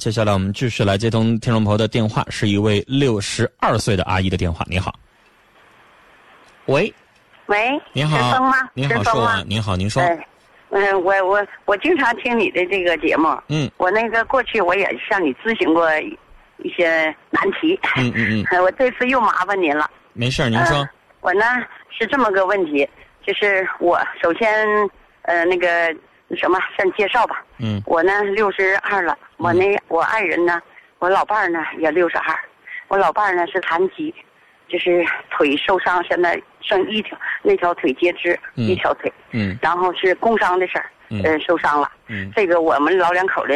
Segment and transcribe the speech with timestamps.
[0.00, 4.64] 接下来我们继续来接通听众朋友的电话，是一位六十二岁的阿姨的电话。
[4.66, 4.94] 你好，
[6.64, 6.90] 喂，
[7.48, 8.56] 喂，您好是风吗？
[8.72, 9.44] 您好，说完，？
[9.46, 10.26] 您好，您说，哎，
[10.70, 19.90] 嗯，我我我经常听你的这个节目，嗯我那个过去我也向你咨询过一些难题，嗯嗯嗯， 我这次又麻烦您了。
[20.14, 20.88] 没事儿，您说呃，
[21.20, 21.44] 我呢
[21.90, 22.88] 是这么个问题，
[23.26, 24.66] 就是我首先
[25.24, 25.94] 呃那个
[26.36, 27.82] 什么先介绍吧，嗯。
[27.86, 30.60] 我呢六十二了，我那我爱人呢，
[30.98, 32.38] 我老伴儿呢也六十二，
[32.88, 34.14] 我老伴儿呢是残疾，
[34.68, 38.64] 就是腿受伤，现在剩一条那条腿截肢，嗯。
[38.64, 39.58] 一条腿，嗯。
[39.60, 42.30] 然后是工伤的事儿，嗯呃受伤了，嗯。
[42.34, 43.54] 这个我们老两口的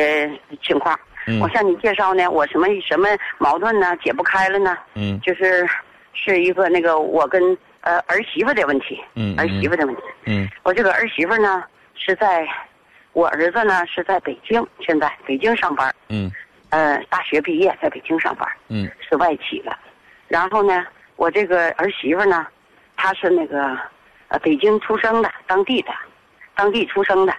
[0.62, 1.40] 情况，嗯。
[1.40, 4.76] 我向你介绍呢，我什么什么矛盾呢解不开了呢？
[4.94, 5.20] 嗯。
[5.20, 5.64] 就是
[6.12, 10.02] 是一个那个我跟呃儿媳妇的问题，嗯嗯儿媳妇的问题。
[10.26, 10.48] 嗯。
[10.64, 11.62] 我这个儿媳妇呢
[11.94, 12.46] 是在，
[13.14, 16.30] 我儿子呢是在北京，现在北京上班，嗯
[16.70, 19.74] 呃，大学毕业在北京上班，嗯是外企的。
[20.28, 20.84] 然后呢，
[21.16, 22.46] 我这个儿媳妇呢，
[22.96, 23.78] 她是那个
[24.28, 25.92] 呃北京出生的，当地的，
[26.56, 27.32] 当地出生的。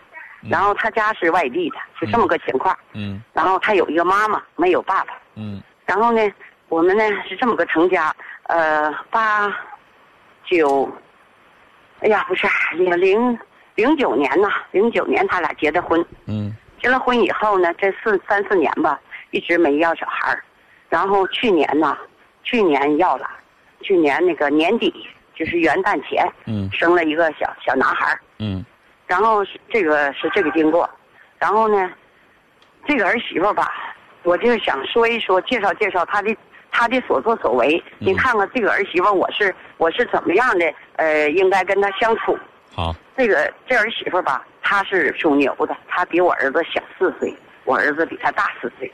[0.49, 2.77] 然后她家是外地的，是这么个情况。
[2.93, 5.13] 嗯然后她有一个妈妈，没有爸爸。
[5.35, 6.21] 嗯然后呢，
[6.69, 9.53] 我们呢是这么个成家，呃，八
[10.45, 10.89] 九，
[11.99, 13.37] 哎呀，不是零零
[13.75, 18.99] 零九年呐，零九年他俩结的婚，嗯结了婚以后呢，这四三四年吧，
[19.31, 20.43] 一直没要小孩儿
[20.89, 21.97] 然后去年呢，
[22.43, 23.29] 去年要了，
[23.81, 28.63] 去年那个年底就是元旦前嗯生了一个小小男孩儿嗯
[29.07, 30.89] 然后是这个是这个经过，
[31.37, 31.91] 然后呢，
[32.87, 33.71] 这个儿媳妇吧，
[34.23, 36.35] 我就想说一说，介绍介绍她的
[36.71, 37.77] 她的所作所为。
[37.99, 40.73] 嗯您看看这个儿媳妇，我是我是怎么样的？
[40.95, 42.37] 呃，应该跟她相处。
[42.75, 48.91] 好，这个这儿媳妇吧，她是属牛的，她比我儿子小四岁，我儿子比她大四岁。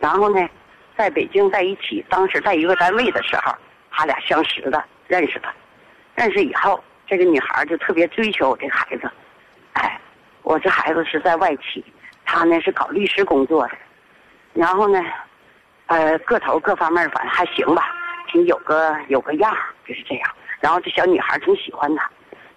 [0.00, 0.48] 然后呢，
[0.96, 3.54] 在北京在一起，当时在一个单位的时候，
[3.92, 5.48] 他俩相识的，认识的。
[6.16, 9.08] 认识以后，这个女孩就特别追求我这孩子。
[9.74, 10.00] 哎，
[10.42, 11.84] 我这孩子是在外企，
[12.24, 13.78] 他呢是搞律师工作的，
[14.54, 15.00] 然后呢，
[15.86, 17.94] 呃，个头各方面反正还行吧，
[18.26, 20.28] 挺有个有个样就是这样。
[20.58, 22.10] 然后这小女孩挺喜欢他，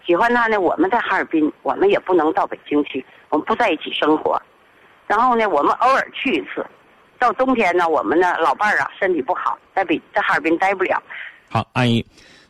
[0.06, 4.42] 喜欢他呢，我们在哈尔滨，我们也不能到北京去，我们不在一起生活。
[5.08, 6.66] 然后呢，我们偶尔去一次。
[7.20, 11.02] 到冬天呢，我们呢老伴儿啊身体不好，在北在哈尔滨待不了。
[11.50, 12.06] 好，阿姨。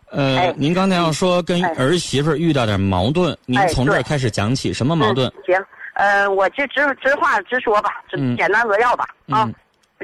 [0.10, 5.44] 呃哎，您刚才要说跟哎儿媳妇儿遇到点矛盾，您从这儿开始讲起，什么矛盾嗯？
[5.46, 8.02] 行，呃，我就直直话直说吧，
[8.38, 9.44] 简单扼要吧啊。
[9.44, 9.54] 嗯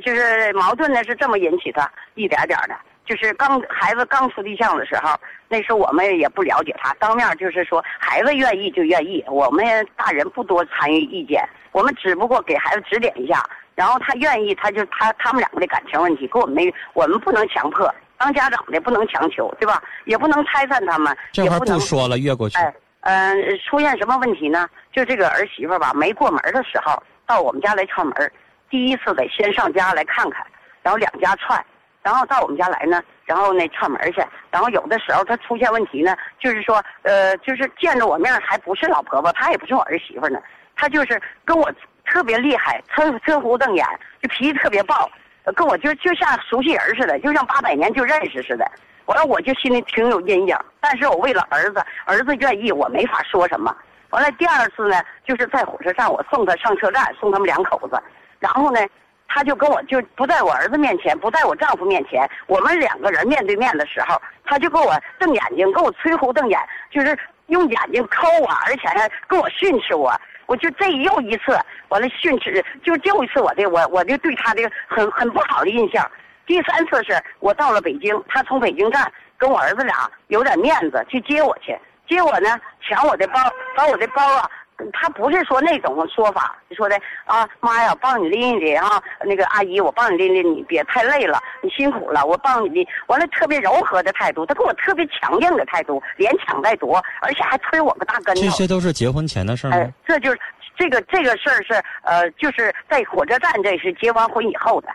[0.05, 1.85] 就是矛盾呢是这么引起的，
[2.15, 2.75] 一点点的。
[3.09, 9.65] 就是刚孩子刚处对象的时候，那时候我们也不了解他，当面就是说孩子愿意就愿意，我们
[9.97, 13.43] 大人不多参与意见，我们只不过给孩子指点一下，
[13.73, 19.81] 然后他愿意，他就他他们两个的感情问题跟我们没，我们不能强迫，当家长的不能强求，对吧？
[20.05, 22.59] 也不能拆散他们，这会儿也不能说了，越过去。
[22.59, 22.71] 哎，
[23.01, 23.35] 嗯、
[23.67, 24.69] 出现什么问题呢？
[24.93, 28.31] 就这个儿媳妇吧，没过门的时候到我们家来串门，
[28.69, 30.45] 第一次得先上家来看看，
[30.83, 31.65] 然后两家串，
[32.09, 40.39] 然后到我们家来呢，然后呢串门去，然后有的时候她出现问题呢，就是说，呃，就是见着我面还不是老婆婆，她也不是我儿媳妇呢，
[40.75, 41.71] 她就是跟我
[42.07, 43.85] 特别厉害，车车胡瞪眼，
[44.23, 45.07] 就脾气特别暴，
[45.55, 48.65] 跟我就就像熟悉人似的，就像八百年就认识似的。
[49.05, 53.71] 完了，我就心里挺有阴影，但是我为了儿子，儿子愿意，我没法说什么。
[54.09, 58.01] 完了，第二次呢，就是在火车站，我送他上车站，送他们两口子，
[58.39, 58.79] 然后呢，
[59.29, 66.59] 他就跟我就不在我儿子面前，不在我丈夫面前，我们两个人面对面的时候，他就跟我瞪眼睛，跟我吹胡瞪眼，
[66.91, 67.17] 就是
[67.47, 70.11] 用眼睛抠我，而且还跟我训斥我。
[70.47, 71.55] 我就这又一次，
[71.89, 76.03] 完了训斥，就又一次我的我我就对他的很很不好的印象。
[76.47, 83.39] 第三次是我到了北京，他从北京站跟我儿子俩有点面子去接我去，接我呢抢我的包，
[83.75, 84.49] 把我的包啊，
[84.93, 92.87] 他不是说那种说法，说的啊妈呀，帮你拎一拎啊，那个阿姨我帮你拎拎，你别太累了，你辛苦了，我帮你拎。
[93.07, 98.41] 完了特别柔和的态度，他跟我特别强硬的态度，连抢带夺，而且还推我个大跟头。
[98.41, 100.39] 这些都是结婚前的事儿哎吗？，这就是
[100.77, 101.73] 这个这个事儿是
[102.03, 104.87] 呃，就是在火车站，这是结完婚以后的。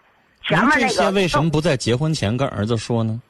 [0.47, 3.21] 前面这那个些为什么不在结婚前跟儿子说呢？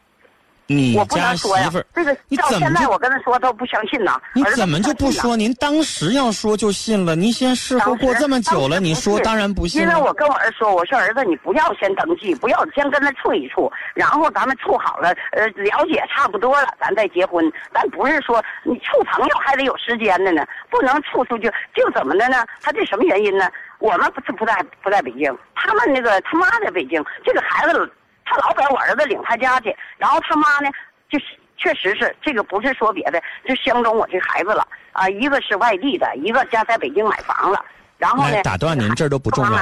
[0.67, 4.21] 你我不家能说呀媳妇儿，，这个你到现在怎么就我跟他说，他不相信呐。
[4.35, 4.95] 你怎么就？
[4.95, 5.37] 不说？
[5.37, 7.15] 您当时要说就信了。
[7.15, 9.93] 您先试婚过这么久了，你说当然不信了。
[9.93, 17.45] 因为我跟我儿子说，我说儿子，你不要先登记，不要先跟他处一处，然后咱们处好了，呃，了解差不多了，咱再结婚。
[17.75, 22.47] 咱不是说你处朋友还得有时间的呢，不能处处就就怎么的呢？
[22.63, 23.51] 他这什么原因呢？
[23.81, 27.05] 我们不是不在不在北京，他们那个他妈在北京。
[27.25, 27.93] 这个孩子
[28.25, 30.71] 他老把我儿子领他家去，然后他妈呢，
[31.11, 31.27] 就是
[31.57, 35.09] 确实是这个不是说别的，就相中我这孩子了啊。
[35.09, 37.65] 一个是外地的，一个家在北京买房了，
[37.99, 39.59] 然后呢，打断您，这儿都不重要了。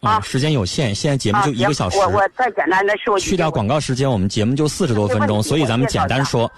[0.00, 0.20] 啊，啊。
[0.20, 1.98] 时间有限，现在节目就一个小时。
[1.98, 6.50] 我我再简单的说去掉广告时间，我们节目就四十多分钟，所以咱们简单说。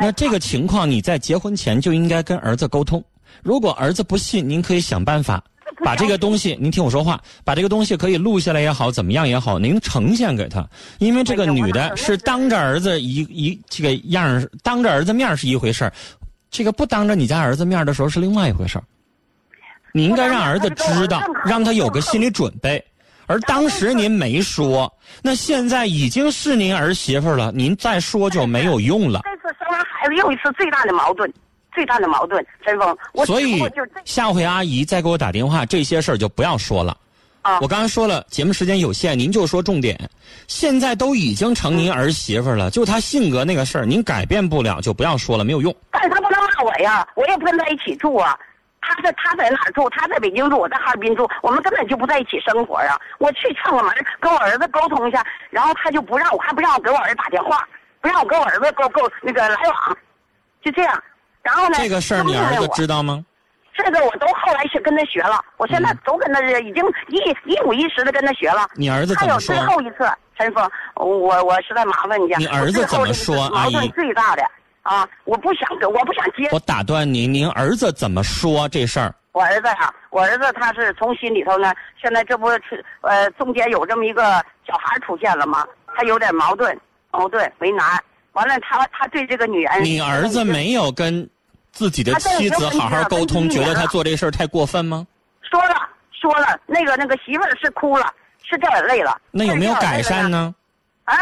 [0.00, 3.04] 那这个情况，你在结婚前就应该跟儿子沟通。
[3.42, 5.42] 如果儿子不信，您可以想办法
[5.84, 10.66] 把这个东西，您听我说话，把这个东西可以录下来也好，怎么样也好，您呈现给他。
[10.98, 15.92] 因为这个女的是当着儿子一一这个样儿，当着儿子面是一回事儿，
[16.50, 18.84] 这个不当着你家儿子面的时候是另外一回事儿。
[19.92, 22.84] 你应该让儿子知道，让他有个心理准备。
[23.26, 29.20] 而当时您没说，那现在已经是您儿媳妇了，您再说就没有用了。
[29.24, 31.32] 这次生完孩子又一次最大的矛盾，
[31.74, 33.62] 最大的矛盾，陈峰，我所以
[34.04, 36.96] 下回阿姨再给我打电话，这些事儿就不要说了。
[37.42, 39.98] 啊我刚才说了，节目时间有限，您就说重点。
[40.46, 45.74] 现在都已经成您儿媳妇了，就她性格那个事儿，您改变不了，就不要说了，没有用。
[45.90, 48.38] 但是她不能骂我呀，我也不跟她一起住啊。
[48.86, 49.88] 他在他在哪儿住？
[49.88, 53.00] 他在北京住，我在哈尔滨住，我们根本就不在一起生活啊。
[53.18, 57.66] 我去串个门，跟我儿子沟通一下，然后他就不让我，还不让我给我儿子打电话，
[58.02, 59.96] 不让我跟我儿子沟沟那个来往，
[60.62, 61.02] 就这样。
[61.44, 63.24] 然后呢，这个事儿你儿子知道吗？
[63.76, 68.66] 这个我都后来去跟他学了，我现在都跟他已经一一五一十的跟他学了。
[68.74, 69.66] 你儿子还有怎么说最？
[69.66, 70.08] 后一次，
[70.38, 72.38] 陈峰，我我实在麻烦你一下。
[72.38, 74.42] 你儿子怎么说矛盾阿姨最大的
[74.82, 79.14] 啊，我不想跟，我不想接我打断您，您儿子怎么说这事儿？
[79.32, 84.22] 我儿子呀、我儿子他是从心里头呢，现在这不是呃中间有这么一个
[84.66, 85.66] 小孩出现了吗？
[85.96, 86.78] 他有点矛盾，
[87.10, 88.00] 矛盾为难。
[88.34, 91.28] 完了，他他对这个女人，你儿子没有跟
[91.74, 95.04] 自己的妻子好好沟通，觉得他做这事儿太过分吗？
[95.42, 95.74] 说了
[96.12, 98.06] 说了，那个那个媳妇儿是哭了，
[98.44, 99.20] 是掉眼泪了。
[99.32, 100.54] 那有没有改善呢？
[101.04, 101.18] 啊，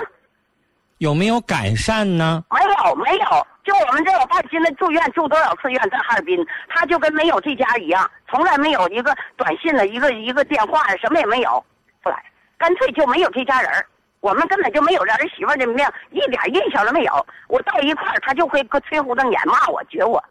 [0.98, 2.44] 有没有改善呢？
[2.50, 6.38] 没有没有，就我们这我爸现在住院住多少次院，在哈尔滨，
[6.68, 11.64] 他就跟没有这家一样，从来没有一个短信的一个一个电话呀，什么也没有，
[12.02, 12.22] 不来，
[12.58, 13.86] 干脆就没有这家人儿
[14.20, 17.26] 我们根本就没有这儿媳妇儿的命，一点印象都没有。
[17.48, 20.22] 我到一块儿，他就会吹胡瞪眼骂我，撅我，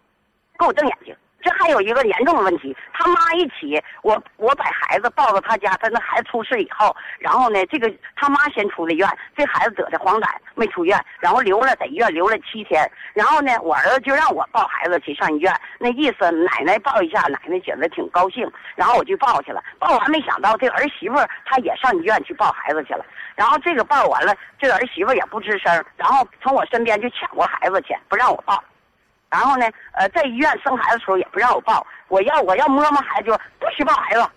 [0.61, 1.15] 给我瞪眼睛。
[1.43, 23.03] 这还有一个严重的问题，他妈一起，我我把孩子抱到他家，他那孩子出事以后，然后呢，这个他妈先出的院，这孩子得的黄疸没出院，然后留了在医院留了七天，然后呢，我儿子就让我抱孩子去上医院，那意思奶奶抱一下，奶奶觉得挺高兴，然后我就抱去了，抱完没想到这儿媳妇她也上医院去抱孩子去了，
[23.33, 28.63] 然后这个抱完了，这儿媳妇也不吱声，然后从我身边就抢过孩子去，不让我抱。
[29.31, 34.29] 然后呢，呃，在医院生孩子的时候也不让我抱，我要我要摸摸孩子就不许抱孩子，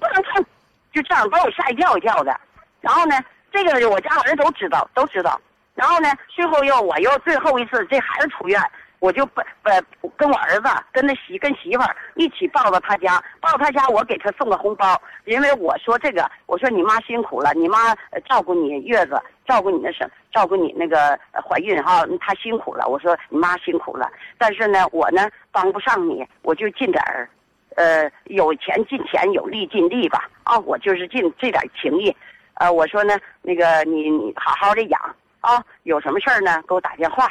[0.00, 0.44] 不能碰，
[0.92, 2.38] 就这样把我吓一跳一跳的。
[2.80, 3.16] 然后呢，
[3.52, 5.40] 这个我家老人都知道，都知道。
[5.74, 8.60] 然后呢，最后又我又最后一次这孩子出院，
[9.02, 9.72] 我就把把
[10.16, 17.92] 跟我儿子跟那媳跟媳妇儿一起抱到他家，抱到他家我给他送个红包，因为我说这个，我说你妈辛苦了，你妈
[18.30, 22.86] 照顾你月子，照顾你那什，照顾你那个怀孕哈，她辛苦了。
[22.86, 24.08] 我说你妈辛苦了，
[24.38, 27.28] 但是呢，我呢帮不上你，我就尽点儿，
[27.74, 30.30] 呃，有钱尽钱，有力尽力吧。
[30.44, 32.16] 啊，我就是尽这点情谊。
[32.54, 37.28] 呃，我说呢，那个你你好好的养啊，有什么事儿呢给我打电话。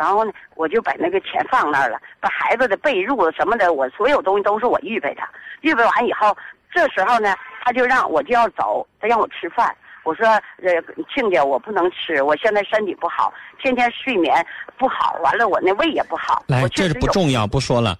[0.00, 5.20] 然后呢，我就把那个钱放那儿了，把孩子的被褥什么的，我所有东西都是我预备的。
[5.60, 6.34] 预备完以后，
[6.72, 9.76] 这时候呢，他就让我就要走，他让我吃饭。
[10.02, 10.72] 我说，呃，
[11.14, 13.30] 亲家，我不能吃，我现在身体不好，
[13.62, 14.34] 天天睡眠
[14.78, 16.42] 不好，完了我那胃也不好。
[16.46, 17.94] 来，这是不重要，不说了。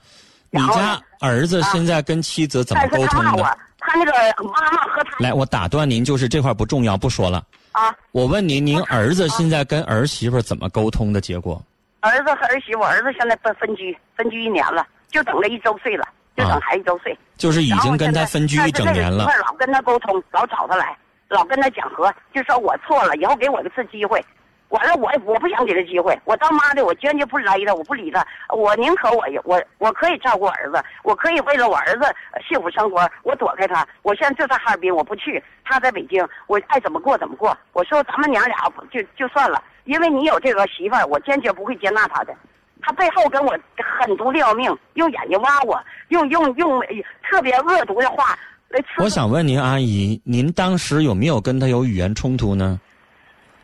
[0.48, 3.42] 你家儿子啊现在跟妻子怎么沟通的？
[3.42, 7.44] 他，他那个妈妈和他来，我打断您，就是这块不重要，不说了。
[7.72, 11.62] 啊，我问您，您儿子现在跟儿媳妇怎么沟通的结果？
[12.00, 17.16] 儿子和儿媳妇，儿子现在分分居，分居一年了，就等了一周岁了，就等啊孩子一周岁。
[17.36, 19.46] 就是已经跟他分居一整年了但是这个媳妇。
[19.46, 20.96] 老跟他沟通，老找他来，
[21.28, 24.24] 老跟他讲和，就说我错了，以后给我一次机会。
[24.68, 33.84] 完了，我我不想给他机会，我当妈的，我坚决不勒他，我不理他，我宁可我我我可以照顾儿子，我可以为了我儿子呃幸福生活，我躲开他。
[34.02, 37.56] 我现在就在哈尔滨，我不去，他在北京，我爱怎么过怎么过。
[37.72, 38.56] 我说咱们娘俩
[38.92, 42.32] 就就算了，因为你有这个媳妇儿，我坚决不会接纳他的。
[42.80, 43.50] 他背后跟我
[43.98, 46.88] 狠毒的要命，用眼睛挖我，用用用呃
[47.28, 52.80] 特别恶毒的话来刺我想问您，阿姨，您当时有没有跟他有语言冲突呢？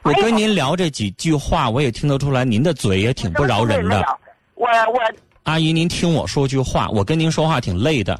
[0.02, 4.04] 我跟您聊这几句话，我也听得出来，您的嘴也挺不饶人的。
[4.54, 5.00] 我我
[5.44, 8.18] 阿姨，您听我说句话，我跟您说话挺累的。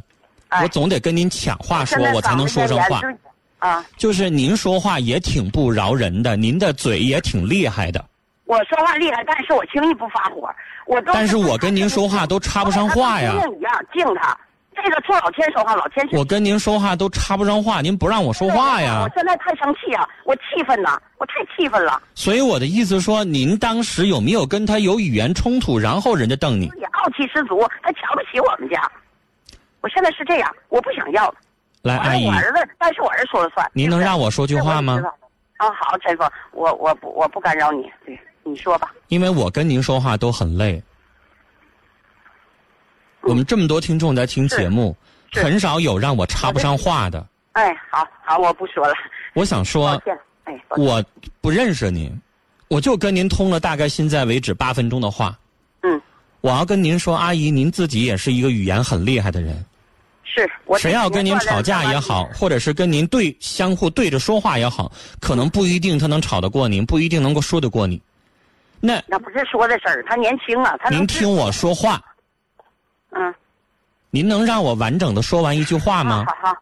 [0.48, 3.00] 哎我总得跟您抢话说，我才能说上话。
[3.66, 8.04] 就啊，就是您说话也挺不饶人的，您的嘴也挺厉害的，
[8.44, 10.49] 我说话厉害，但是我轻易不发火，
[10.87, 11.12] 我都。
[11.12, 14.37] 但是我跟您说话都插不上话呀一样敬他，
[14.75, 19.11] 这个冲老天说话，老天是我跟您说话都插不上话，您不让我说话呀我。
[19.14, 22.00] 现在太生气啊，我气愤呐，我太气愤了。
[22.14, 26.66] 所以我的意思说，您当时有没有跟他有语言冲突，然后人家瞪你？
[26.78, 28.80] 也傲气十足，他瞧不起我们家。
[29.80, 31.35] 我现在是这样，我不想要了。
[31.87, 33.64] 来，阿姨我，儿子，但是我儿子说了算。
[33.73, 35.00] 您能让我说句话吗
[35.59, 38.93] 啊，好，陈峰，我我不我不干扰你，对，你说吧。
[39.09, 40.83] 因为我跟您说话都很累。
[43.21, 44.97] 我们这么多听众在听节目，
[45.33, 47.25] 很少有让我插不上话的。
[47.52, 48.95] 哎，好好，我不说了，
[49.35, 50.00] 我想说，
[50.45, 51.02] 哎，我
[51.40, 52.12] 不认识您，
[52.69, 55.38] 我就跟您通了大概现在为止八分钟的话。
[55.83, 56.02] 嗯，
[56.40, 59.64] 我要跟您说，阿姨，您自己也是一个语言很厉害的人。
[60.37, 68.00] 是我谁要跟您吵架也好，或者是跟您对相互对着说话也好，可能不一定他能吵得过您，不一定能够说得过你。
[68.78, 72.00] 那那不是说的事儿，他年轻啊，他能您听我说话，
[73.11, 73.35] 嗯，
[74.11, 76.26] 您能让我完整的说完一句话吗？
[76.28, 76.57] 好好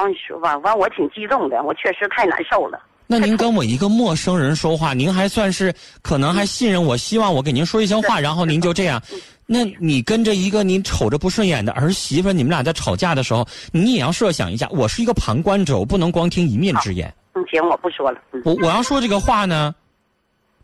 [0.00, 0.56] 好，你说吧。
[0.58, 2.80] 完，我挺激动的，我确实太难受了。
[3.06, 9.02] 那您跟我一个陌生人说话，您还算是可能还信任我，希望我给您说一些话，然后您就这样。
[9.50, 17.10] 那你跟着一个你瞅着不顺眼的儿媳妇，你们俩在吵架的时候，你也要设想一下，我是一个旁观者，我不能光听一面之言。
[17.32, 18.20] 嗯，行，我不说了。
[18.32, 19.74] 嗯我我要说这个话呢，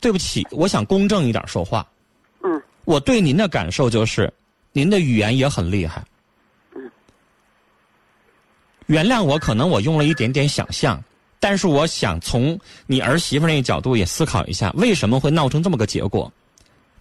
[0.02, 1.86] 对不起，我想公正一点说话。
[2.42, 4.30] 嗯，我对您的感受就是，
[4.72, 6.04] 您的语言也很厉害。
[6.76, 6.90] 嗯，
[8.84, 11.02] 原谅我，可能我用了一点点想象，
[11.40, 16.30] 但是我想从你儿媳妇那个角度也思考一下，为什么会闹成这么个结果？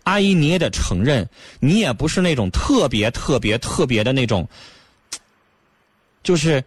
[0.04, 1.28] 阿姨，你也得承认，
[1.60, 4.48] 你也不是那种特别特别特别的那种，
[6.24, 6.64] 就是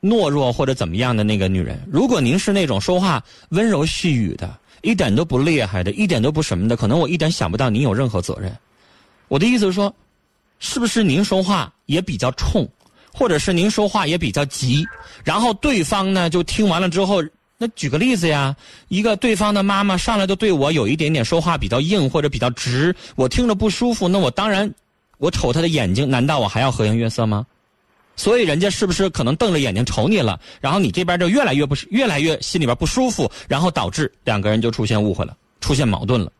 [0.00, 1.80] 懦弱或者怎么样的那个女人。
[1.90, 8.56] 如果您是那种说话温柔细语的，一点都不厉害的，一点都不什么的，可能我一点想不到您有任何责任。
[9.28, 9.94] 我的意思是说，
[10.58, 12.68] 是不是您说话也比较冲，
[13.12, 14.86] 或者是您说话也比较急，
[15.24, 17.22] 然后对方呢就听完了之后，
[17.62, 18.56] 那举个例子呀，
[18.88, 24.68] 一个对方的妈妈上来就对我有一点点说话比较硬或者比较直，我听着不舒服，那我当然
[25.18, 27.46] 我瞅他的眼睛，难道我还要和颜悦色吗？
[28.16, 36.32] 所以人家是不是可能瞪着眼睛瞅你了，然后你这边就越来越不越来越心里边不舒服，然后导致两个人就出现误会了，出现矛盾了，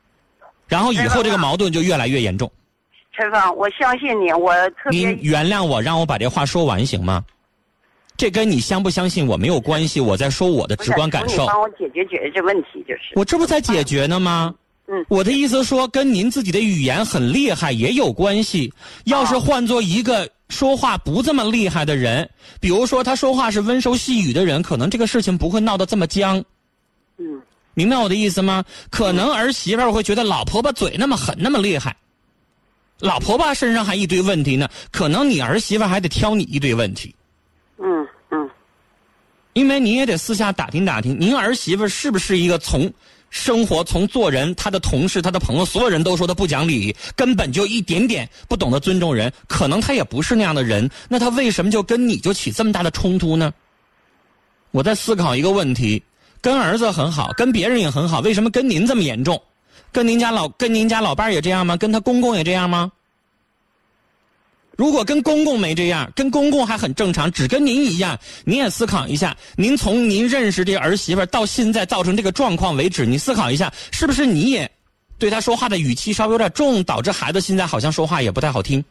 [0.66, 2.50] 然后以后这个矛盾就越来越严重。
[3.16, 7.24] 陈芳，我相信你，我特别您原谅我，让我把这话说完行吗？
[8.16, 11.46] 这跟你相不相信我没有关系，我在说我的直观感受。
[11.46, 13.12] 帮我解决解决这问题，就是。
[13.14, 14.54] 我这不在解决呢吗？
[14.88, 18.72] 嗯我的意思说，跟您自己的语言很厉害也有关系。
[19.04, 22.28] 要是换做一个说话不这么厉害的人，
[22.60, 26.44] 比如说他说话是温柔细语的人，可能这个事情不会闹得这么僵。
[27.16, 27.40] 嗯，
[27.74, 28.64] 明白我的意思吗？
[28.90, 31.96] 可能儿媳妇儿会觉得老婆婆嘴那么狠，那么厉害，
[32.98, 37.14] 老婆婆身上还一堆问题呢，可能你儿媳妇还得挑你一堆问题。
[39.52, 42.92] 因为你也得私下打听打听，您儿媳妇是不是一个从
[43.30, 49.32] 生活、从做人，她的同事、她的朋友，所有人都说她不讲理，根本就一点点不懂得尊重人。
[49.46, 53.52] 可能她也不是那样的人，那她为什么就跟你就起这么大的冲突呢？
[54.70, 56.02] 我在思考一个问题：
[56.40, 59.42] 跟儿子很好，跟别人也很好，为什么跟您这么严重？
[59.90, 61.76] 跟您家老跟您家老伴也这样吗？
[61.76, 62.90] 跟他公公也这样吗？
[64.76, 74.70] 如果跟公公没这样，跟公公还很正常，只跟您一样，您也思考一下，您从您认识这儿媳妇到现在造成这个状况为止，你思考一下，是不是你也
[75.18, 78.82] 对她说话的语气稍微有点重，导致孩子现在好像说话也不太好听？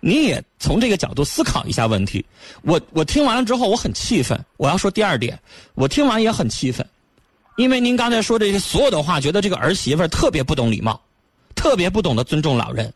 [0.00, 2.24] 你也从这个角度思考一下问题。
[2.62, 4.42] 我我听完了之后，我很气愤。
[4.56, 5.38] 我要说第二点，
[5.74, 6.84] 我听完也很气愤，
[7.56, 11.00] 因为您刚才说这些所有的话，觉得这个儿媳妇特别不懂礼貌，
[11.54, 12.92] 特别不懂得尊重老人。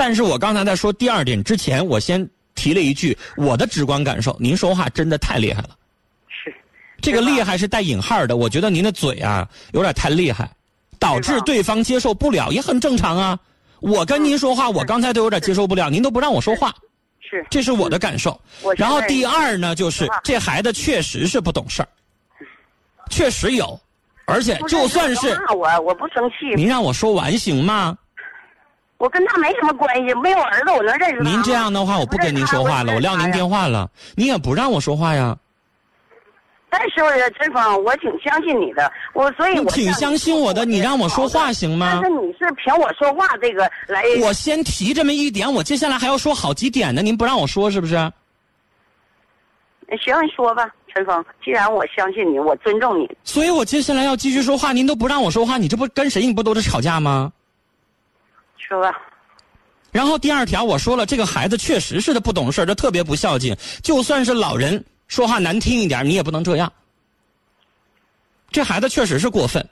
[0.00, 5.68] 但是我刚才在说第二点之前，我先提了一句我的直观感受：您说话真的太厉害了。
[6.26, 6.54] 是。
[7.02, 10.50] 这个厉害是带引号的，我觉得您的嘴啊有点太厉害，
[10.98, 13.38] 导致对方接受不了，也很正常啊。
[13.80, 16.74] 我跟您说话，我刚才都有点接受不了，您都不让我说话，
[17.20, 17.44] 是。
[17.50, 18.40] 这是我的感受
[18.78, 21.88] 然后第二呢，就是这孩子确实是不懂事儿，
[23.10, 23.78] 确实有，
[24.24, 26.56] 而且就算是骂我，我不生气。
[26.56, 27.98] 您让我说完行吗？
[29.00, 35.34] 我跟他没什么关系，没有儿子，我能认识他您这样的话，我不跟您说话了，我撂您电话了，你也不让我说话呀。
[36.68, 37.00] 但是
[37.38, 41.98] 陈峰，我挺相信你的，我所以我挺相信我的，你让我说话行吗？
[42.02, 44.04] 但是你是凭我说话这个来。
[44.22, 47.94] 我先提这么一点，我接下来还要说好几点呢，您不让我说是不是？
[50.04, 51.24] 行，你说吧，陈峰。
[51.42, 53.10] 既然我相信你，我尊重你。
[53.24, 57.32] 所以我接下来要继续说话，您都不让我说话，你这不跟谁你不都是吵架吗？
[58.70, 58.96] 说吧。
[59.90, 64.82] 然后第二条我说了，这个孩子确实是他不懂事他特别不孝敬，就算是老人。
[65.08, 66.72] 说话难听一点，你也不能这样。
[68.52, 69.68] 这孩子确实是过分。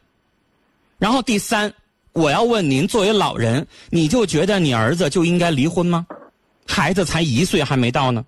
[0.99, 1.73] 然后第三，
[2.13, 6.05] 我要问您，作为老人，你就觉得你儿子就应该离婚吗？
[6.67, 8.25] 孩子才一岁还没到呢。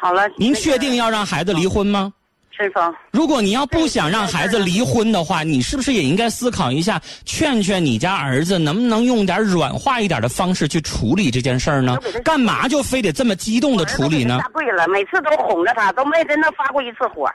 [0.00, 0.26] 好了。
[0.38, 2.14] 您确定要让孩子离婚吗？
[2.56, 11.98] 陈峰，如果你要不想让孩子离婚的话，你是不是也应该思考一下，劝劝你家儿子，能不能用点软化一点的方式去处理这件事儿呢？
[12.24, 14.38] 干嘛就非得这么激动的处理呢？
[14.40, 17.30] 下跪了，每次都哄着他，都没跟他发过一次火，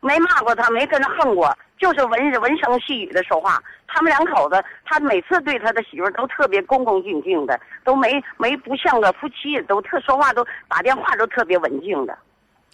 [0.00, 3.58] 没骂过他，没跟他横过，就是文文声细语的说话。
[3.92, 12.16] 他们两口子，他每次对他的媳妇都特别恭恭敬敬的，都没没不像个夫妻，都特说话都打电话都特别文静的。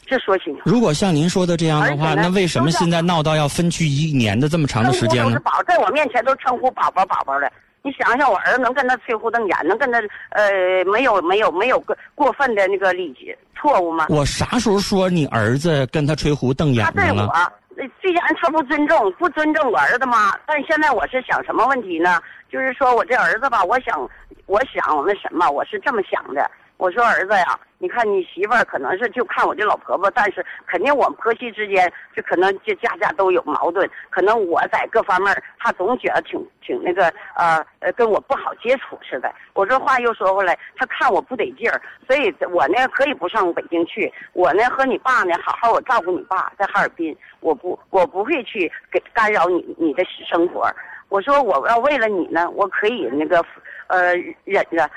[0.07, 0.63] 这说清楚。
[0.65, 5.25] 如果像您说的这样的话，那为什么现在闹到要分居一年的这么长的时间呢？
[5.25, 7.51] 都是宝，在我面前都称呼宝宝宝宝的。
[7.83, 9.99] 你想想，我儿子能跟他吹胡瞪眼，能跟他
[10.31, 14.07] 呃没有没有没有过过分的那个理解错误吗？
[14.09, 16.93] 我啥时候说你儿子跟他吹胡瞪眼了？
[16.93, 17.33] 他对我，
[18.01, 22.21] 虽然他不尊重，不尊重我儿子吗，但现在我是想什么问题呢？
[22.51, 23.97] 就是说我这儿子吧，我想，
[24.47, 26.51] 我想那什么，我是这么想的。
[26.79, 39.33] 我说儿子呀，你看你媳妇儿可能是就看我这老婆婆，但是肯定我们婆媳之间就可能就家家都有矛盾，可能我在各方面她总觉得挺挺那个呃呃跟我不好接触似的。
[39.55, 50.69] 我这话又说回来，她看我不得劲儿，所以我呢可以不上北京去，我呢和你爸呢好好我照顾你爸在哈尔滨，我不我不会去给干扰你你的生活。
[51.09, 53.41] 我说我要为了你呢，我可以那个。
[53.89, 54.15] 呃，
[54.45, 54.89] 忍着，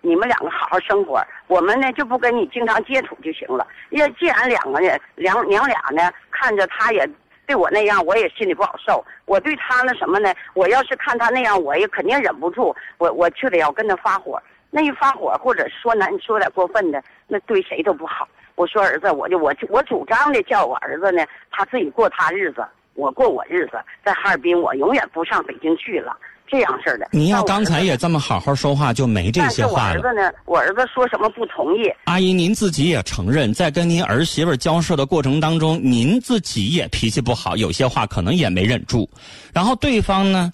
[0.00, 3.66] 你们两个好好生活，我们呢就不跟你经常接触就行了。
[3.90, 7.08] 因为既然两个呢，娘娘俩呢，看着他也
[7.46, 9.04] 对我那样，我也心里不好受。
[9.24, 10.32] 我对他那什么呢？
[10.54, 14.40] 我要是看他那样，我也肯定忍不住，我我就得要跟他发火。
[14.70, 18.28] 那一发火，或者说难说点过分的，那对谁都不好。
[18.56, 23.72] 我说儿子，我就我我主张的叫我儿子呢，他自己过他日子，我过我日子，
[24.04, 26.16] 在哈尔滨，我永远不上北京去了。
[26.48, 30.00] 这样式的，您要刚才也这么好好说话，就没这些话了。
[30.00, 30.32] 我儿子呢？
[30.44, 31.92] 我儿子说什么不同意？
[32.04, 39.10] 阿姨，您自己也承认，在跟您儿媳妇交涉的过程当中，您自己也脾气不好，有些话可能也没忍住。
[39.52, 40.52] 然后对方呢？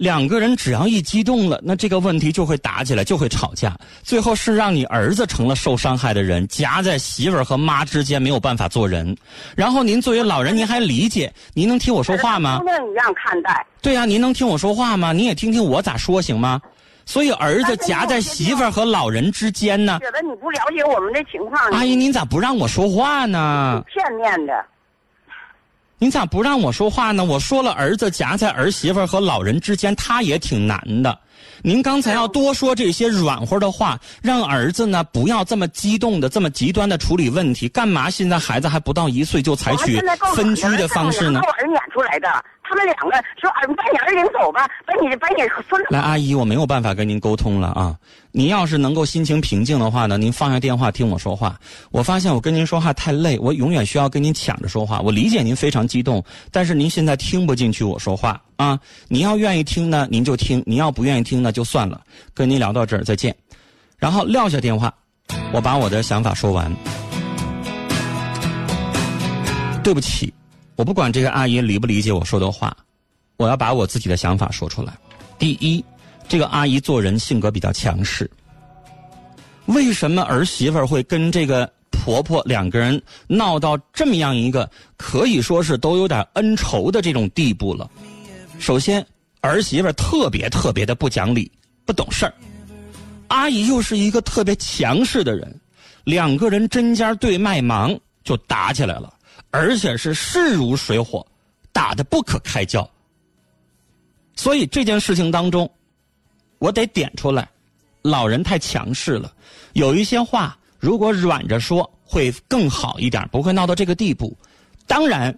[0.00, 9.14] 两个人只要一激动了，那这个问题就会打起来，就会吵架，最后是让你儿子成了受伤害的人，夹在媳妇儿和妈之间没有办法做人。
[9.54, 11.30] 然后您作为老人，您还理解？
[11.52, 12.62] 您能听我说话吗？
[12.62, 13.66] 一样看待。
[13.82, 15.12] 对呀，您能听我说话吗？
[15.12, 16.58] 您也听听我咋说行吗？
[17.04, 19.98] 所以儿子夹在媳妇儿和老人之间呢。
[20.00, 21.60] 觉得你不了解我们的情况。
[21.72, 23.84] 阿姨，您咋不让我说话呢？
[23.86, 24.64] 片面的。
[26.02, 27.22] 您咋不让我说话呢？
[27.22, 31.18] 我说了，儿子夹在儿媳妇和老人之间，他也挺难的。
[31.62, 37.68] 您刚才要多说这些软和的话，让儿子呢不要这么激动的、这么极端的处理问题。
[37.68, 40.00] 干嘛现在孩子还不到一岁就采取
[40.34, 41.42] 分居的方式呢？
[41.44, 42.28] 我儿撵出来的。
[42.70, 47.96] 他们两个说：“儿，把你儿领走吧，把你把你孙子。”来，阿姨，我没有办法跟您沟通了啊！
[48.30, 51.58] 您要是能够心情平静的话呢，您放下电话听我说话。
[51.90, 55.00] 我发现我跟您说话太累，我永远需要跟您抢着说话。
[55.00, 58.78] 我理解您非常激动，但是您现在听不进去我说话啊！
[59.08, 62.00] 您要愿意听呢，您就听；您要不愿意听呢，就算了。
[62.32, 63.34] 跟您聊到这儿，再见。
[63.98, 64.94] 然后撂下电话，
[65.52, 66.72] 我把我的想法说完。
[69.82, 70.32] 对不起。
[70.80, 72.74] 我不管这个阿姨理不理解我说的话，
[73.36, 74.96] 我要把我自己的想法说出来。
[75.38, 75.84] 第一，
[76.26, 78.30] 这个阿姨做人性格比较强势。
[79.66, 87.86] 为什么儿媳妇会跟这个婆婆两个人闹到这么样一个可以说是都有点恩仇的这种地步了？
[88.58, 89.06] 首先，
[89.42, 91.52] 儿媳妇特别特别的不讲理、
[91.84, 92.32] 不懂事儿，
[93.28, 95.60] 阿姨又是一个特别强势的人，
[96.04, 99.12] 两个人针尖对麦芒就打起来了。
[99.50, 101.26] 而且是势如水火，
[101.72, 102.88] 打得不可开交。
[104.34, 105.70] 所以这件事情当中，
[106.58, 107.48] 我得点出来，
[108.02, 109.32] 老人太强势了。
[109.72, 114.36] 有一些话如果软着说会更好一点，不会闹到这个地步。
[114.86, 115.36] 当然，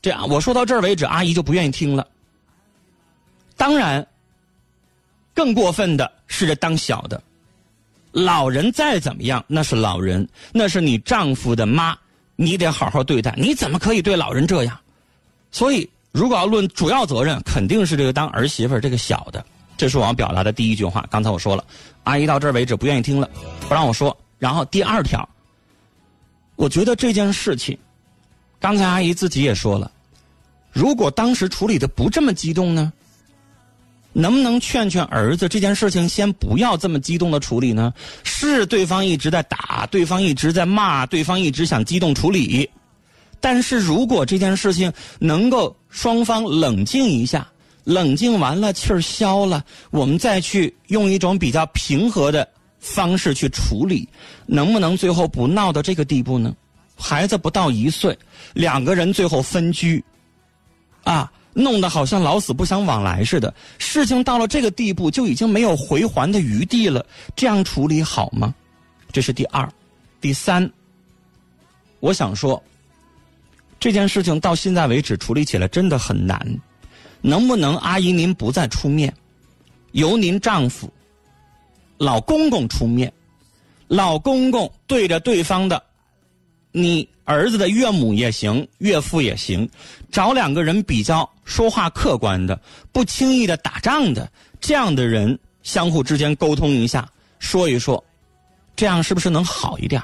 [0.00, 2.06] 这样我说到这儿为止，阿姨就不愿意听了。
[3.56, 4.06] 当然，
[5.34, 7.22] 更过分的是这当小的，
[8.10, 11.96] 老人再怎么样，那是老人，那是你丈夫的妈，
[12.36, 13.34] 你得好好对待。
[13.36, 14.78] 你怎么可以对老人这样？
[15.50, 19.44] 所以，如果要论主要责任，肯定是这个当儿媳妇这个小的。
[19.76, 21.06] 这是我要表达的第一句话。
[21.10, 21.64] 刚才我说了，
[22.04, 23.28] 阿姨到这儿为止不愿意听了，
[23.68, 24.16] 不让我说。
[24.38, 25.28] 然后第二条，
[26.56, 27.76] 我觉得这件事情，
[28.60, 29.90] 刚才阿姨自己也说了，
[30.72, 32.92] 如果当时处理的不这么激动呢？
[34.12, 37.92] 能不能劝劝儿子这件事情先不要这么激动的处理呢？
[38.22, 42.68] 是对方一直在打，对方一直在骂，对方一直想激动处理。
[43.40, 47.46] 但是如果这件事情能够双方冷静一下，
[47.84, 52.46] 冷静完了气儿消了，我们再去用一种比较平和的
[52.78, 54.08] 方式去处理，
[54.46, 56.54] 能不能最后不闹到这个地步呢？
[56.96, 58.16] 孩子不到一岁，
[58.52, 60.04] 两个人最后分居，
[61.02, 61.32] 啊。
[61.54, 67.04] 弄得好像老死不相往来似的，事情到了这个地步就已经没有回还的余地了，
[67.36, 68.54] 这样处理好吗？
[69.12, 69.68] 这是第二，
[70.20, 70.70] 第三，
[72.00, 72.62] 我想说，
[73.78, 76.40] 这件事情到现在为止处理起来真的很难，
[77.20, 79.12] 能不能阿姨您不再出面，
[79.92, 80.90] 由您丈夫、
[81.98, 83.12] 老公公出面，
[83.88, 85.82] 老公公对着对方的。
[86.72, 89.68] 你儿子的岳母也行，岳父也行，
[90.10, 92.58] 找两个人比较说话客观的，
[92.90, 94.28] 不轻易的打仗的
[94.60, 97.08] 这样的人，相互之间沟通一下，
[97.38, 98.02] 说一说，
[98.74, 100.02] 这样是不是能好一点？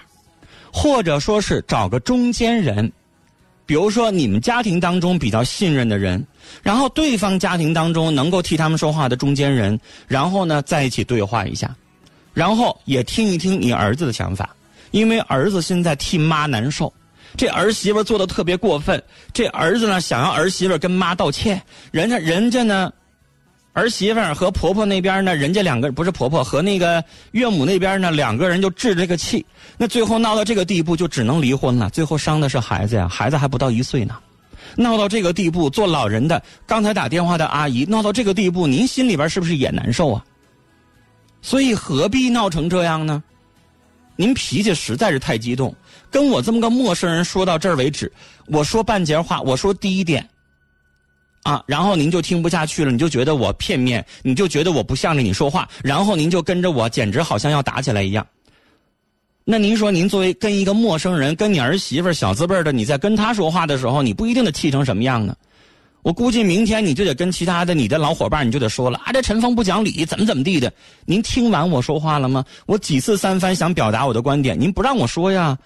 [0.70, 2.92] 或者说是找个中间人，
[3.64, 6.24] 比如说你们家庭当中比较信任的人，
[6.62, 11.74] 然后对方家庭当中能够替他们说话的中间人，然后呢在一起对话一下，
[12.34, 14.54] 然后也听一听你儿子的想法。
[14.90, 16.92] 因为儿子现在替妈难受，
[17.36, 19.02] 这儿媳妇做的特别过分。
[19.32, 22.92] 这儿子呢，想要儿媳妇跟妈道歉，人家人家呢，
[23.72, 29.44] 儿媳妇和婆婆那边呢，人家两个不是婆婆和那个岳母那边呢，两个人就置这个气。
[29.76, 31.90] 那最后闹到这个地步，就只能离婚了。
[31.90, 34.16] 最后伤的是孩子呀，孩子还不到一岁呢。
[34.76, 40.24] 闹到这个地步，做老人的刚才打电话的阿姨，闹到这个地步，您心里边是不是也难受啊？
[41.40, 43.22] 所以何必闹成这样呢？
[44.20, 45.72] 您脾气实在是太激动，
[46.10, 48.10] 跟我这么个陌生人说到这儿为止。
[48.48, 50.28] 我说半截话，我说第一点，
[51.44, 58.26] 啊，然后您就听不下去了，你就觉得我片面，你就觉得我不向着你说话，然后您就跟着我，简直好像要打起来一样。
[59.44, 65.36] 那您说，您作为跟一个陌生人，跟你儿媳妇小字辈的，你在跟他说话的时候，你不一定得气成什么样呢？
[66.08, 70.72] 我估计明天你就得跟其他的你的老伙伴，你就得说了啊，这陈峰不讲理，怎么怎么地的？
[71.04, 72.42] 您听完我说话了吗？
[72.64, 75.58] 我几次三番想表达我的观点，您不让我说呀？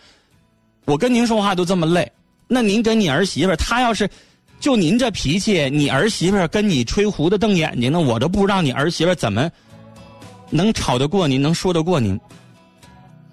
[0.85, 2.11] 我跟您说话都这么累，
[2.49, 4.11] 那您跟你儿媳妇，她要是
[4.59, 9.49] 就您这脾气，你儿媳妇跟你吹胡子瞪眼睛呢，我都不知道你儿媳妇怎么
[10.51, 12.19] 能吵得过您，能说得过您。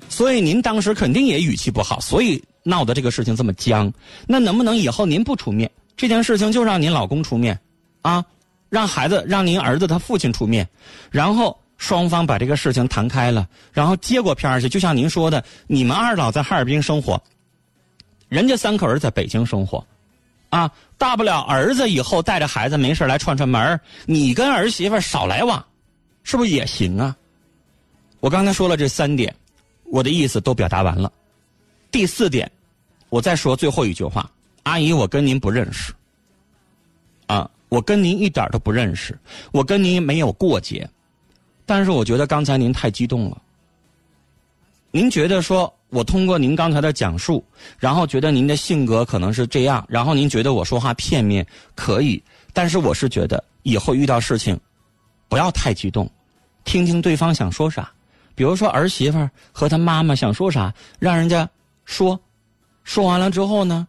[0.10, 3.92] 所以您当时肯定也语气不好，所以闹得这个事情这么僵。
[4.28, 5.68] 那能不能以后您不出面？
[6.00, 7.60] 这件事情就让您老公出面，
[8.04, 8.24] 啊，
[8.70, 10.66] 让孩子让您儿子他父亲出面，
[11.12, 14.70] 然后双方把这个事情谈开了，然后接过片儿去。
[14.70, 17.22] 就像您说的，你们二老在哈尔滨生活，
[18.30, 19.86] 人家三口人在北京生活，
[20.52, 25.62] 啊，大不了儿子以后带着孩子没事来串串门你跟儿媳妇少来往，
[26.24, 27.14] 是不是也行啊？
[28.22, 29.36] 我刚才说了这三点，
[29.92, 31.12] 我的意思都表达完了。
[31.92, 32.50] 第四点，
[33.10, 34.32] 我再说最后一句话。
[34.70, 35.92] 阿姨，我跟您不认识，
[37.26, 39.18] 啊，我跟您一点都不认识，
[39.52, 40.88] 我跟您没有过节，
[41.66, 43.42] 但是我觉得刚才您太激动了。
[44.92, 47.44] 您觉得说我通过您刚才的讲述，
[47.80, 52.22] 然后觉得您的性格可能是这样，然后您觉得我说话片面，可以，
[52.54, 54.60] 但是我是觉得以后遇到事情，
[55.28, 56.08] 不要太激动，
[56.64, 57.92] 听听对方想说啥，
[58.36, 61.50] 比如说儿媳妇和她妈妈想说啥，让人家
[61.86, 62.20] 说，
[62.84, 63.88] 说完了之后呢？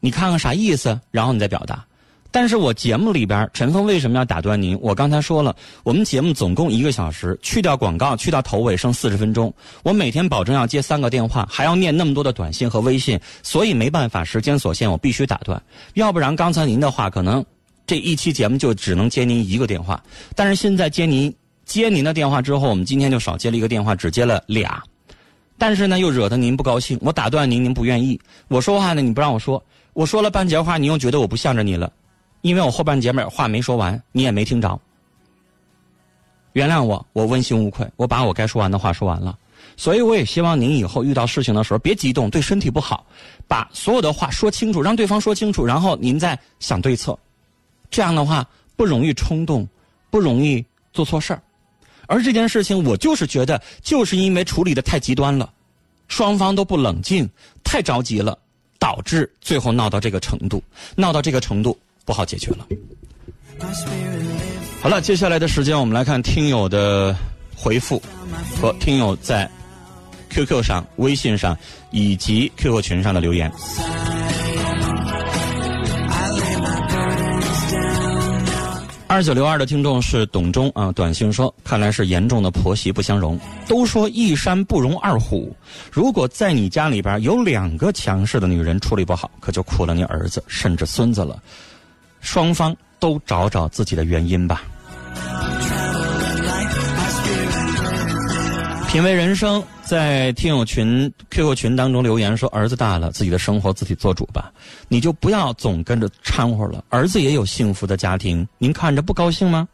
[0.00, 1.84] 你看看啥意思，然后你再表达。
[2.32, 4.78] 但是我节目里边，陈峰为什么要打断您？
[4.80, 9.52] 我刚才说了，我们节目总共一个小时，去掉广告，去掉头尾，剩四十分钟。
[9.82, 15.60] 我每天保证要接三个电话，还要念那么多的短信和微信，所以没办法，时间所限，我必须打断。
[15.94, 17.44] 要不然刚才您的话，可能
[17.84, 20.00] 这一期节目就只能接您一个电话。
[20.36, 21.34] 但是现在接您
[21.64, 24.80] 接您的电话之后，我们今天就少接了一个电话，只接了俩。
[25.58, 28.18] 但是呢，又惹得您不高兴，我打断您，您不愿意。
[28.46, 29.60] 我说话呢，你不让我说。
[29.92, 31.92] 我说了半截话，你又觉得我不向着你了，
[32.42, 34.80] 因为我后半截面话没说完，你也没听着。
[36.52, 39.38] 原谅我，我问心无愧，我把我该说完的话说完了。
[39.76, 43.06] 所以我也希望您以后遇到事情的时候别激动，对身体不好，
[43.46, 47.16] 把所有的话说清楚，让对方说清楚，然后您再想对策。
[47.90, 49.66] 这样的话不容易冲动，
[50.10, 51.42] 不容易做错事儿。
[52.06, 55.52] 而这件事情，我就是觉得，就是因为处理的太极端了，
[56.08, 57.28] 双方都不冷静，
[57.62, 58.36] 太着急了，
[58.80, 60.60] 导致最后闹到这个程度，
[60.96, 62.66] 闹到这个程度不好解决了。
[64.82, 67.14] 好了，接下来的时间我们来看听友的
[67.54, 68.02] 回复
[68.60, 69.48] 和听友在
[70.30, 71.56] QQ 上、微信上
[71.90, 73.52] 以及 QQ 群上的留言。
[79.10, 83.36] 二九六二的听众是董忠啊，短信说：“看来是严重的婆媳不相容。
[83.66, 85.52] 都说一山不容二虎，
[85.90, 91.42] 如果在你家里边有两个强势的女人处理不好，可就苦了你儿子甚至孙子了。
[92.20, 94.62] 双方都找找自己的原因吧。”
[98.90, 104.52] 品味人生在听友群 QQ 群当中留言说：“儿子大了，自己的生活自己做主吧，
[104.88, 106.82] 你就不要总跟着掺和了。
[106.88, 109.68] 儿子也有幸福的家庭，您看着不高兴吗？”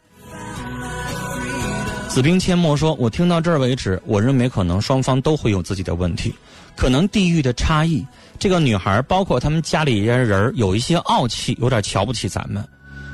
[2.07, 6.31] 子冰阡陌说：“我听到这儿为止，我认为可能双方都会有自己的问题，
[6.75, 8.05] 可能地域的差异。
[8.37, 12.63] 这个女孩，包括他们家里人人有一些傲气，有点瞧不起咱们。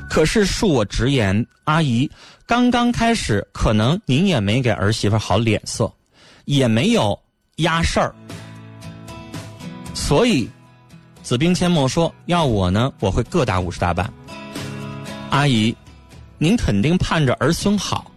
[0.10, 2.12] 可是恕我直言，阿姨。”
[2.46, 5.92] 刚刚开始，可能您也没给儿媳妇好脸色，
[6.46, 7.18] 也没有
[7.58, 8.14] 压事儿，
[9.94, 10.50] 所以
[11.22, 14.12] 子兵阡陌说：“要我呢，我会各打五十大板。”
[15.32, 15.74] 阿姨，
[16.38, 18.12] 您肯定盼着儿孙好，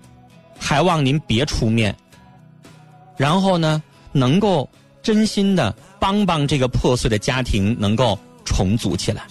[0.59, 1.97] 还望您别出面，
[3.17, 4.69] 然后呢，能够
[5.03, 9.23] 真心的帮帮这个破碎的家庭，能够重组起来。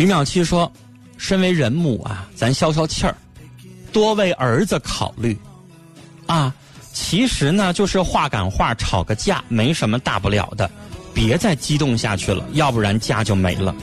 [0.00, 0.72] 于淼七说
[1.18, 3.14] ：“身为人母啊，咱消消气儿，
[3.92, 5.38] 多为儿子考虑
[6.24, 6.54] 啊。
[6.90, 10.70] 其实呢，就是话赶话，吵个架，没什么大不了的。
[11.12, 13.74] 别再激动下去了，要不然家就没了。”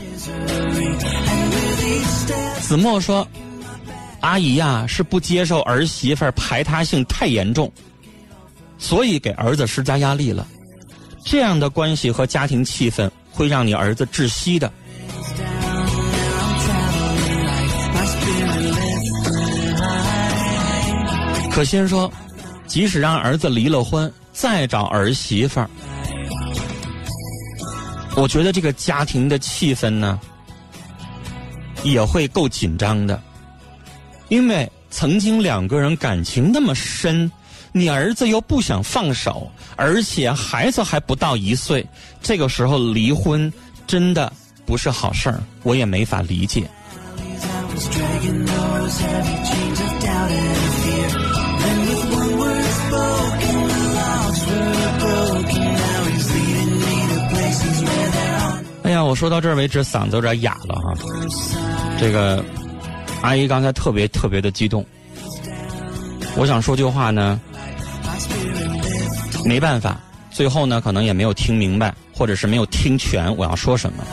[2.67, 3.27] 子墨说
[4.21, 7.71] ：“阿姨呀，是不接受儿媳妇排他性太严重，
[8.79, 10.47] 所以给儿子施加压力了。
[11.23, 14.73] 这样的关系和家庭气氛。”会让你儿子窒息的。
[21.57, 22.13] 可心说，
[22.67, 25.67] 即使让儿子离了婚，再找儿媳妇儿，
[28.15, 30.19] 我觉得这个家庭的气氛呢，
[31.81, 33.19] 也会够紧张的，
[34.29, 37.31] 因为曾经两个人感情那么深。
[37.71, 41.83] 你儿子又不想放手，而且孩子还不到一岁，
[42.21, 43.51] 这个时候离婚
[43.87, 44.31] 真的
[44.63, 46.69] 不是好事儿，我也没法理解。
[58.83, 60.93] 哎呀，我说到这儿为止，嗓子有点哑了哈。
[61.99, 62.43] 这个
[63.21, 64.85] 阿姨刚才特别特别的激动，
[66.35, 67.39] 我想说句话呢。
[69.45, 69.97] 没办法，
[70.31, 74.03] 最后呢，可能也没有听明白，或者是没有听全我要说什么。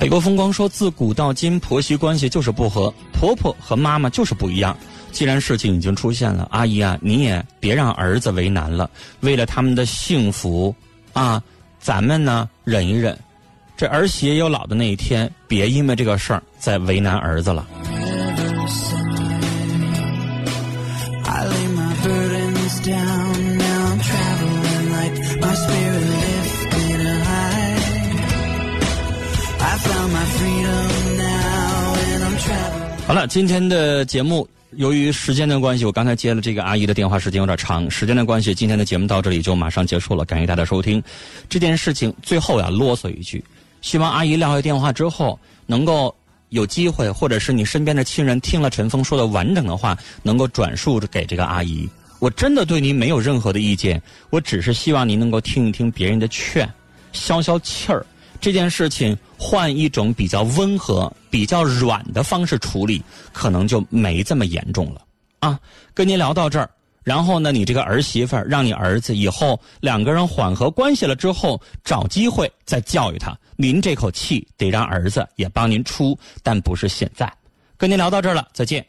[0.00, 4.76] 北国风光说，自古到今，婆媳关系就是不和，婆婆和妈妈就是不一样。
[5.12, 8.90] 既然事情已经出现了，阿姨啊，你也别让儿子为难了。
[9.20, 10.74] 为了他们的幸福，
[11.12, 11.42] 啊，
[11.80, 13.18] 咱们呢忍一忍，
[13.76, 17.66] 这儿媳也有老的那一天，别因为这个事儿再为难儿子了。
[33.06, 37.90] 好了，今天的节目由于时间的关系，我刚才接了这个阿姨的电话，时间有点长。
[37.90, 40.24] 时间的关系，今天的节目到这里就马上结束了。
[40.24, 41.02] 感谢大家收听。
[41.48, 43.42] 这件事情最后要啰嗦一句，
[43.80, 46.14] 希望阿姨撂下电话之后，能够
[46.48, 51.88] 有机会，或者是你身边的亲人听了陈峰说的完整的话，能够转述给这个阿姨。
[52.18, 56.68] 我真的对您没有任何的意见，我只是希望您能够听一听别人的劝，
[57.12, 58.04] 消消气儿。
[58.40, 65.02] 这件事情换一种比较温和、比较软的方式处理，可能就没这么严重了。
[65.40, 65.58] 啊，
[65.92, 66.70] 跟您聊到这儿，
[67.02, 73.36] 然后呢，你这个儿媳妇儿让你儿子以后两个人缓和关系了之后，找机会再教育他。
[73.56, 77.32] 您这口气得让儿子也帮您出，但不是现在。
[77.76, 78.86] 跟您聊到这儿了，再见。